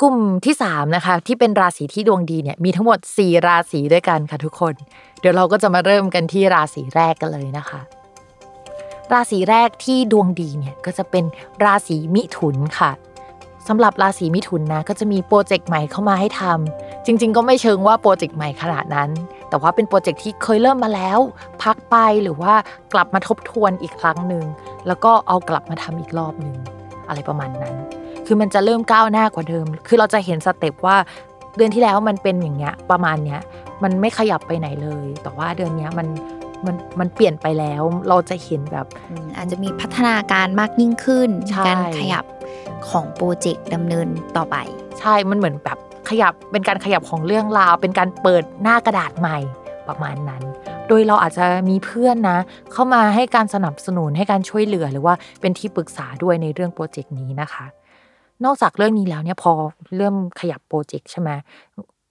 [0.01, 4.73] กลุ่มที่สามนะคะที่เป็นราศีที่ดวงดีเนี่ยมีทั้งหมด 4 ราศีด้วยกันค่ะทุกคน
[5.19, 7.81] เดี๋ยวเราก็จะมาเริ่มกันที่ราศีแรกกันเลยนะคะ
[9.13, 11.25] ราศีแรกที่ดวงดีเนี่ยก็จะเป็น
[11.63, 12.91] ราศีมิถุนค่ะ
[13.67, 19.09] สำหรับราศีมิถุนนะก็จะมีโปรเจกต์ใหม่เข้ามาให้ทำจริง ๆ ก็ไม่เชิงว่าโปรเจกต์ใหม่ขนาดนั้น
[19.49, 21.19] แต่ว่าเป็นโปรเจกต์ที่เคยเริ่มมาแล้ว
[21.63, 22.53] พักไปหรือว่า
[22.93, 24.45] กลับมาทบทวนอีกครั้งหนึ่ง
[24.87, 26.55] แล้วก็เอากลับมาทำอีกรอบหนึ่ง
[27.07, 27.75] อะไรประมาณนั้น
[28.33, 30.97] คือมันจะเริ่มก้าวหน้ากว่าเดิม คือเราจะเห็น step ว่า
[31.57, 33.39] เดือนที่แล้วมันเป็นอย่างเงี้ยประมาณเนี้ย
[33.83, 36.07] มันไม่ขยับไปไหนเลย แต่ว่าเดือนเนี้ยมัน
[36.65, 42.25] มันมันเปลี่ยนไปแล้วเราจะเห็นแบบอืมอาจจะมีพัฒนาการมากยิ่งขึ้นใช่การขยับ
[42.89, 44.55] ของโปรเจกต์ดำเนินต่อไป
[44.99, 45.77] ใช่มันเหมือนแบบ
[46.09, 49.37] ขยับเป็นการขยับของเรื่องราว เป็นการเปิดหน้ากระดาษใหม่
[49.87, 50.43] ประมาณนั้น
[50.87, 52.39] โดยเราอาจจะมีเพื่อนนะ
[52.71, 57.65] เข้ามาให้การสนับสนุนให้การช่วยเหลือหรือว่าเป็นที่ปรึกษาด้วยในเรื่องโปรเจกต์นี้นะคะ
[58.45, 59.51] นอกจากเรื่องนี้แล้วเนี่ยพอ
[59.97, 61.29] เริ่มขยับโปรเจกต์ใช่ไหม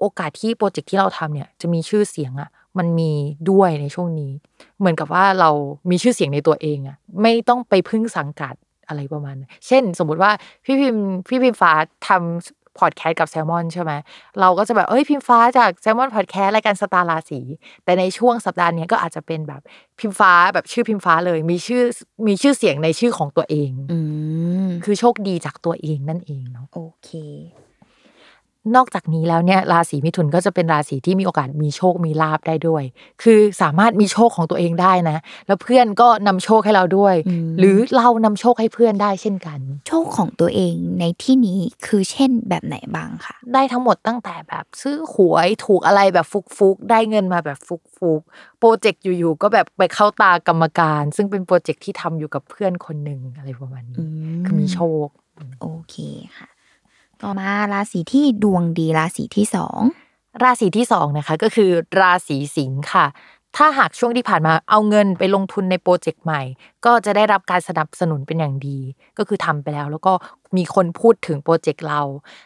[0.00, 3.12] โอกาสที่โปรเจกต์ที่เราทำเนี่ยจะมีชื่อเสียงอะ่ะมันมี
[3.50, 4.32] ด้วยในช่วงนี้
[4.78, 5.50] เหมือนกับว่าเรา
[5.90, 8.54] มีชื่อเสียงในตัวเองอะ่ะไม่ต้องไปพึ่งสังกัด
[8.88, 9.34] อะไรประมาณ
[9.66, 10.30] เช่น สมมุติว่า
[10.64, 11.72] พี่พิมพ์พี่พิมฟ้า
[12.08, 13.92] ทำ พอดแคสต์กับแซลมอนใช่ไหม
[14.40, 17.40] เราก็จะแบบเอ้ยพิมพ์ฟ้าจากแซลมอนพอดแคสต์รายการสตาร์ราศี
[17.84, 19.60] แต่ในช่วงสัปดาห์เนี้ยก็อาจจะเป็นแบบ
[19.98, 21.82] พิมพ์ฟ้าแบบชื่อพิมพ์ฟ้าเลย มีชื่อ
[22.26, 23.98] มีชื่อเสียงในชื่อของตัวเอง อื
[24.66, 27.10] มคือโชคดีจากตัวเองนั่นเองเนาะโอเค
[28.76, 32.82] นอกจากนี้แล้วเนี่ยราศีมิถุนก็จะเป็นราศีที่มีโอกาสมีโชคมีลาบได้ด้วย
[33.22, 53.96] คือสามารถมีโชคของตัวเองได้นะ แล้วเพื่อนก็นำโชคให้เราด้วยอืมหรือเรานำโชคให้เพื่อนได้เช่นกัน โชคของตัวเองในที่นี้คือเช่นแบบไหนบ้างคะได้ทั้งหมดตั้งแต่แบบซื้อหวยถูกอะไรแบบฟุกๆได้เงินมาแบบฟุกๆโปรเจกต์อยู่ๆก็แบบไปเข้าตากรรมการ ซึ่งเป็นโปรเจกต์ที่ทำอยู่กับเพื่อนคนหนึ่งอะไรประมาณนี้
[54.44, 55.06] คือมีโชค
[55.60, 55.96] โอเค
[56.38, 56.48] ค่ะ
[57.22, 59.80] ต่อมาราศีที่ดวงดีราศีที่สอง
[60.42, 63.06] ราศีที่สองนะคะก็คือราศีสิงค์ค่ะ
[63.56, 66.42] ถ้าหากช่วงที่ผ่านมาเอาเงินไปลงทุนในโปรเจกต์ใหม่
[66.84, 68.78] ก็จะได้รับการสนับสนุนเป็นอย่างดี
[69.18, 70.12] ก็คือทำไปแล้ว แล้วก็
[70.56, 72.02] มีคนพูดถึงโปรเจกต์เรา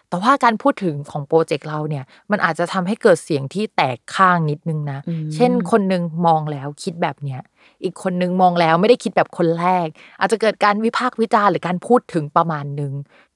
[0.08, 4.98] แต่ว่าการพูดถึงของโปรเจกต์เราเนี่ยมันอาจจะทำให้เกิดเสียงที่แตกข้างนิดนึงนะ
[5.34, 7.40] เช่นคนหนึงมองแล้วคิดแบบเนี้ย
[7.84, 9.86] อีกคนนึงมองแล้วไม่ได้คิดแบบคนแรก
[10.20, 12.92] อาจจะเกิดการวิพากษ์วิจารณ์หรือการพูดถึงประมาณนึง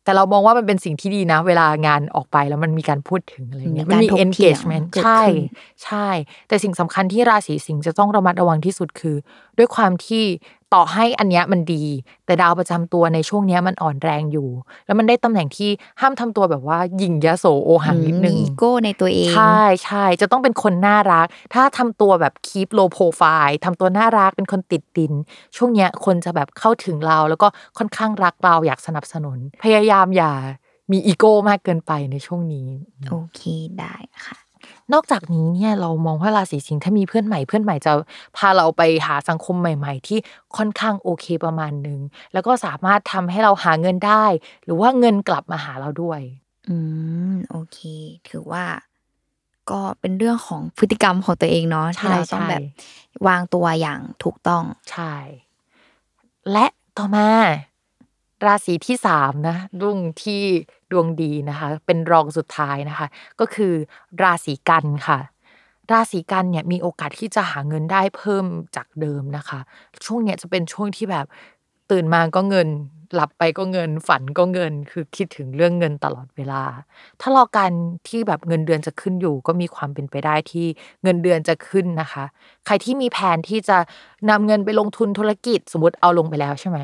[0.08, 5.36] แต่เรามองว่ามันเป็นสิ่งที่ดีนะ เวลางานออกไปแล้วมันมีการพูดถึงอะไรเงี้ยมีมันการมีถกเถียง engagement เกิดใช่ขึ้น
[5.84, 6.08] ใช่
[6.48, 9.16] แต่สิ่งสำคัญที่ราศีสิงห์จะต้องระมัดระวังที่สุดคือ
[9.58, 10.24] ด้วยความที่
[10.74, 11.84] ต่อให้อันเนี้ยมันดี
[12.26, 14.48] แต่ดาวประจำตัวในช่วงเนี้ยมันอ่อนแรงอยู่
[14.86, 25.12] แล้วมันได้ตำแหน่งที่ห้ามทำตัวแบบว่าหยิ่งยโสโอหังนิดนึมีงอีโก้ในตัวเอง ใช่ใช่จะต้องเป็นคนน่ารัก ถ้าทำตัวแบบคีปโลโปรไฟล์ทำตัวน่ารักเป็นคนติดดิน
[25.56, 30.32] ช่วงเนี้ยคนจะแบบเข้าถึงเรา แล้วก็ค่อนข้างรักเราอยากสนับสนุน พยายามอย่า
[30.92, 32.68] มีอีโก้มากเกินไปในช่วงนี้
[33.10, 33.40] โอเค
[33.78, 33.94] ได้
[34.26, 34.36] ค่ะ
[34.92, 37.92] นอกจากนี้เนี่ยเรามองว่าราศีสิงห์ถ้ามีเพื่อนใหม่เพื่อนใหม่จะ
[38.36, 40.18] พาเราไปหาสังคมใหม่ ๆ ที่
[40.56, 42.00] ค่อนข้างโอเคประมาณหนึ่ง
[42.32, 44.24] แล้วก็สามารถทำให้เราหาเงินได้
[44.64, 46.20] หรือว่าเงินกลับมาหาเราด้วย
[46.68, 46.76] อื
[47.32, 47.78] มโอเค
[48.28, 48.64] ถือว่า
[49.70, 52.62] ก็เป็นเรื่องของพฤติกรรมของตัวเองเนาะใช่ที่เราต้องใช่แบบ
[53.26, 55.14] วางตัวอย่างถูกต้องใช่
[56.52, 56.66] และ
[56.98, 57.28] ต่อมา
[58.46, 60.42] ราศีที่สามนะรุ่งที่
[60.90, 63.06] ดวงดีนะคะ เป็นรองสุดท้ายนะคะ
[63.40, 63.72] ก็คือ
[64.22, 65.18] ราศีกันค่ะ
[65.92, 68.44] ราศีกันเนี่ยมีโอกาสที่จะหาเงินได้เพิ่ม
[68.76, 69.60] จากเดิมนะคะ
[70.06, 71.26] ช่วงเนี้ยจะเป็นช่วงที่แบบ
[71.90, 72.68] ตื่นมาก็เงิน
[73.14, 76.62] หลับไปก็เงินฝันก็เงินคือคิดถึงเรื่องเงินตลอดเวลา
[77.20, 77.72] ถ้ารอการ
[78.08, 80.66] ที่แบบเงินเดือนจะขึ้นอยู่ ก็มีความเป็นไปได้ที่
[81.02, 82.24] เงินเดือนจะขึ้นนะคะ
[82.66, 83.78] ใครที่มีแผนที่จะ
[84.30, 86.78] นำเงินไปลงทุนธุรกิจสมมติเอาลงไปแล้วใช่ไหม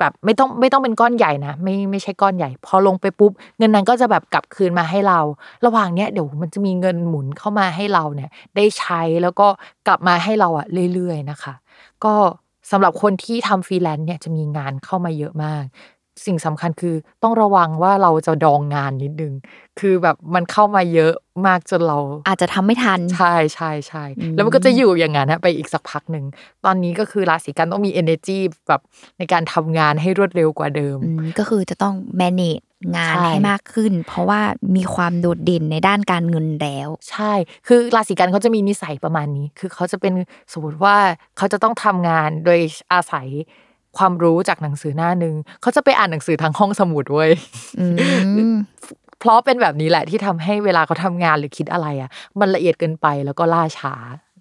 [0.00, 5.20] แบบไม่ต้องไม่ต้องเป็นก้อนใหญ่นะไม่ไม่ใช่ก้อนใหญ่ พอลงไปปุ๊บ เงินนั้นก็จะแบบกลับคืนมาให้เรา
[5.66, 9.46] ระหว่างเนี้ยเดี๋ยวมันจะมีเงินหมุนเข้ามาให้เราเนี่ย ได้ใช้แล้วก็
[9.86, 11.54] กลับมาให้เราอะเรื่อยๆนะคะ
[12.04, 12.14] ก็
[12.70, 15.64] สำหรับคนที่ทำฟรีแลนซ์เนี่ยจะมีงานเข้ามาเยอะมาก
[16.26, 19.32] สิ่งสำคัญคือต้องระวังว่าเราจะดองงานนิดนึง
[19.80, 21.14] คือแบบมันเข้ามาเยอะ
[21.46, 26.24] มากจนเรา อาจจะทำไม่ทัน ใช่ใช่ใช่อืมแล้วมันก็จะอยู่อย่างนั้นนะไปอีกสักพักหนึ่ง
[26.64, 28.80] ตอนนี้ก็คือราศีกันต้องมี energy แบบ
[29.18, 32.62] ในการทำงานให้รวดเร็วกว่าเดิมอืมก็คือจะต้อง manage
[32.96, 34.40] งานใช่ให้มากขึ้น เพราะว่า
[34.76, 37.32] มีความโดดเด่นในด้านการเงินแล้ว ใช่
[37.68, 40.12] คือราศีกันเขาจะมีนิสัยประมาณนี้ คือเขาจะเป็น
[40.52, 40.96] สมมติว่า
[41.36, 42.60] เขาจะต้องทำงานโดย
[42.92, 43.28] อาศัย
[43.98, 47.30] ความรู้จากหนังสือหน้าหนึ่งเขาจะไปอ่านหนังสือทางห้องสมุดเว้ย
[47.80, 47.86] อื
[48.52, 48.54] ม
[49.18, 53.94] เพราะเป็นแบบนี้แหละที่ทำให้เวลาเขาทำงานหรือคิดอะไรอะ มันละเอียดเกินไปแล้วก็ล่าช้า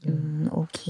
[0.05, 0.81] อืมโอเค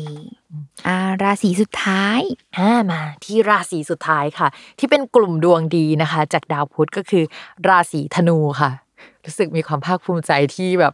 [0.88, 2.22] อ่าราศีสุดท้าย
[2.58, 4.48] อ่ามา ที่ราศีสุดท้ายค่ะ
[4.80, 7.24] ที่เป็นกลุ่มดวงดีนะคะ จากดาวพุธก็คือ
[7.68, 8.72] ราศีธนูค่ะ
[9.30, 10.94] รู้สึกมีความภาคภูมิใจที่แบบ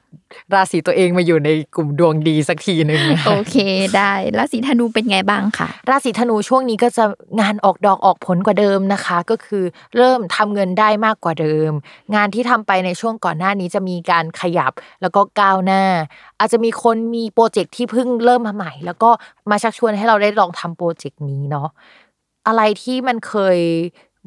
[0.53, 3.57] ราศีตัวเองมาอยู่ในกลุ่มดวงดีสักทีหนึ่งนะคะโอเค
[3.97, 7.03] ได้ราศีธนูเป็นไงบ้างค่ะราศีธนูช่วงนี้ก็จะ
[7.39, 9.63] งานออกดอกออกผลกว่าเดิมนะคะ ก็คือ
[9.97, 11.71] เริ่มทำเงินได้มากกว่าเดิม
[12.15, 14.71] งานที่ทำไปในช่วงก่อนหน้านี้จะมีการขยับ
[15.01, 15.83] แล้วก็ก้าวหน้า
[16.39, 19.09] อาจจะมีคนมีโปรเจกต์ที่เพิ่งเริ่มมาใหม่ แล้วก็
[19.49, 21.67] มาชักชวนให้เราได้ลองทำโปรเจกต์นี้เนาะ
[22.47, 23.59] อะไรที่มันเคย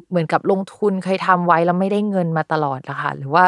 [0.09, 3.44] เหมือนกับลงทุนเคยทำไว้แล้วไม่ได้เงินมาตลอดนะคะหรือว่า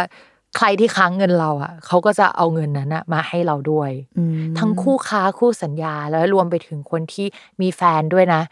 [0.56, 7.26] ใครที่ค้างเงินเราอะเขาก็จะเอาเงินนั้นอะมาให้เราด้วยอืมทั้งคู่ค้าคู่สัญญาแล้วรวมไปถึงคนที่
[7.60, 8.42] มีแฟนด้วยนะ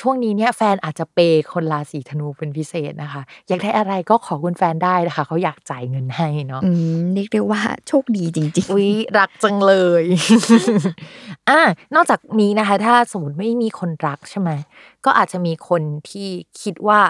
[0.00, 10.04] ช่วงนี้เนี่ยแฟนอาจจะเปย์คนราศีธนูเป็นพิเศษนะคะ อยากได้อะไรก็ขอคุณแฟนได้นะคะเขาอยากจ่ายเงินให้เนาะอืมเรียกได้ว่าโชคดีจริงอุ๊ยรักจังเลย
[11.48, 11.60] อ่า
[11.94, 14.50] นอกจากนี้นะคะ ถ้าสมมติไม่มีคนรักใช่ไหม
[15.04, 16.28] ก็อาจจะมีคนที่
[16.62, 17.00] คิดว่า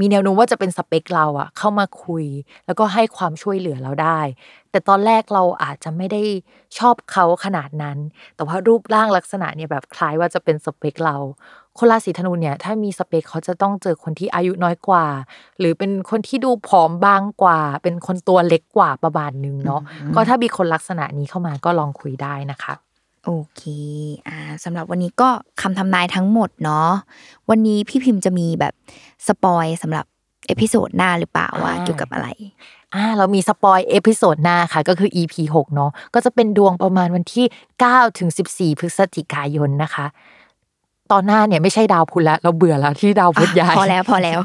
[0.00, 2.24] มีแนวโน้มว่าจะเป็นสเปคเราอะเข้ามาคุย
[2.66, 4.20] แล้วก็ให้ความช่วยเหลือเราได้
[4.70, 6.22] แต่ตอนแรกเราอาจจะไม่ได้
[6.78, 7.98] ชอบเขาขนาดนั้น
[8.36, 11.16] แต่ว่ารูปร่างลักษณะเนี่ยแบบคล้ายว่าจะเป็นสเปคเรา
[11.78, 15.06] คนราศีธนูเนี่ยถ้ามีสเปคเขาจะต้องเจอคนที่อายุน้อยกว่า
[15.58, 19.80] หรือเป็นคนที่ดูผอมบางกว่า เป็นคนตัวเล็กกว่าประมาณนึงเนาะ
[20.14, 22.91] ก็ถ้ามีคนลักษณะนี้เข้ามาก็ลองคุยได้นะคะๆ
[23.24, 23.62] โอเค
[24.28, 25.28] อ่าสำหรับวันนี้ก็
[25.60, 26.90] คำทำนายทั้งหมดเนาะ
[27.50, 28.74] วันนี้พี่พิมพ์จะมีแบบ
[29.26, 30.04] spoil สำหรับ
[30.46, 32.28] episode หน้าหรือเปล่าว่าอ่าเกี่ยวกับอะไร
[32.94, 37.46] อ่า เรามี spoil episode หน้าค่ะ ก็คือ EP 6 เนาะ ก็จะเป็นดวงประมาณวันที่
[37.82, 40.06] 9ถึง14 พฤศจิกายนนะคะ
[41.12, 44.38] ตอนหน้าเนี่ยไม่ใช่ดาวพุธแล้วเราเบื่อแล้วที่ดาวพุธย้าย พอแล้วพอแล้ว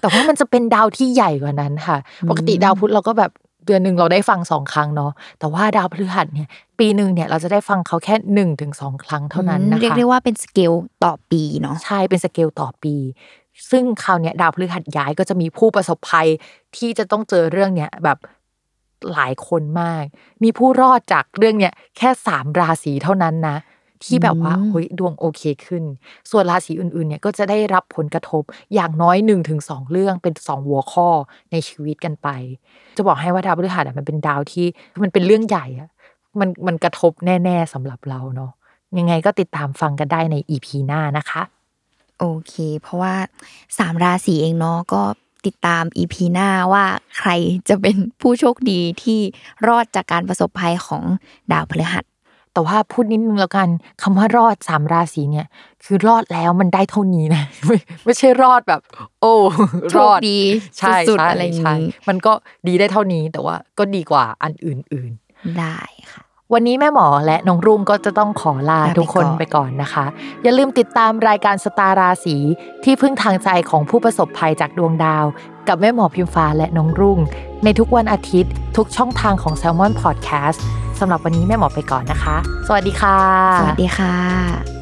[0.00, 1.96] แต่ว่ามันจะเป็นดาวที่ใหญ่กว่านั้นค่ะ
[2.30, 3.30] ปกติดาวพุธเราก็แบบ
[3.66, 10.72] เดือนหนึ่งเราได้ฟังสองครั้งเนาะแต่ว่าดาวพฤหัสเนี่ย ปีหนึ่งเนี่ยเราจะได้ฟังเขาแค่หนึ่งถึงสองครั้งเท่านั้นนะคะเรียกได้ว่าเป็นสเกล
[11.04, 12.94] ต่อปีเนาะใช่เป็นสเกลต่อปี
[13.70, 16.28] ซึ่งคราวเนี้ยดาวพฤหัสย้ายก็จะมีผู้ประสบภัย
[16.76, 18.18] ที่จะต้องเจอเรื่องเนี้ยแบบ
[19.12, 20.04] หลายคนมาก
[20.42, 23.56] มีผู้รอดจากเรื่องเนี้ยแค่สามราศีเท่านั้นนะ
[24.04, 25.84] ที่แบบว่าอืมเฮ้ยดวงโอเคขึ้น
[26.30, 28.42] ส่วนราศีอื่นๆเนี่ยก็จะได้รับผลกระทบ
[28.74, 31.08] อย่างน้อยหนึ่งถึงสองเรื่องเป็นสองหัวข้อ
[31.52, 32.28] ในชีวิตกันไป
[32.96, 34.66] จะบอกให้ว่าดาวพฤหัสอะมันเป็นดาวที่
[35.02, 35.88] มันเป็นเรื่องใหญ่อะ
[36.40, 37.12] มันมันกระทบ
[37.44, 38.52] แน่ ๆสำหรับเราเนาะ
[38.98, 41.42] ยังไงก็ติดตามฟังกันได้ในอีพีหน้านะคะ
[42.18, 43.14] โอเค เพราะว่า
[43.78, 45.02] สามราศีเองเนาะก็
[45.46, 46.84] ติดตามอีพีหน้าว่า
[47.18, 47.30] ใคร
[47.68, 49.20] จะเป็นผู้โชคดีที่
[49.66, 51.02] รอดจากการประสบภัยของ
[51.52, 52.04] ดาวพฤหัส
[52.52, 53.68] แต่ว่าพูดนิดนึงแล้วกัน
[54.02, 55.46] คำว่ารอดสามราศีเนี่ย
[55.84, 58.80] คือรอดแล้วมันได้เท่านี้นะไม่ไม่ใช่รอดแบบ
[59.20, 59.34] โอ้
[59.90, 60.38] โชรคอดดี
[60.78, 62.32] ใช่สุดๆใช่อะไรอย่างใช่นี้มันก็
[62.66, 65.10] ดีได้เท่านี้แต่ว่าก็ดีกว่าอันอื่น
[65.58, 65.78] ได้
[66.12, 70.04] ค่ะๆวันนี้แม่หมอและน้องรุ่งก็จะต้องขอลาลาไปทุกคนก่อนไปก่อนนะคะ
[70.42, 72.36] อย่าลืมติดตามรายการสตาร์ราศี
[72.84, 75.24] ที่พึ่งทางใจของผู้ประสบภัยจากดวงดาว
[75.68, 77.18] กับแม่หมอพิมฟ้าและน้องรุ่ง
[77.64, 80.60] ในทุกวันอาทิตย์ ทุกช่องทางของ Salmon Podcast
[81.00, 82.36] สำหรับวันนี้แม่หมอไปก่อนนะคะ
[82.66, 83.18] สวัสดีค่ะ
[83.60, 84.79] สวัสดีค่ะ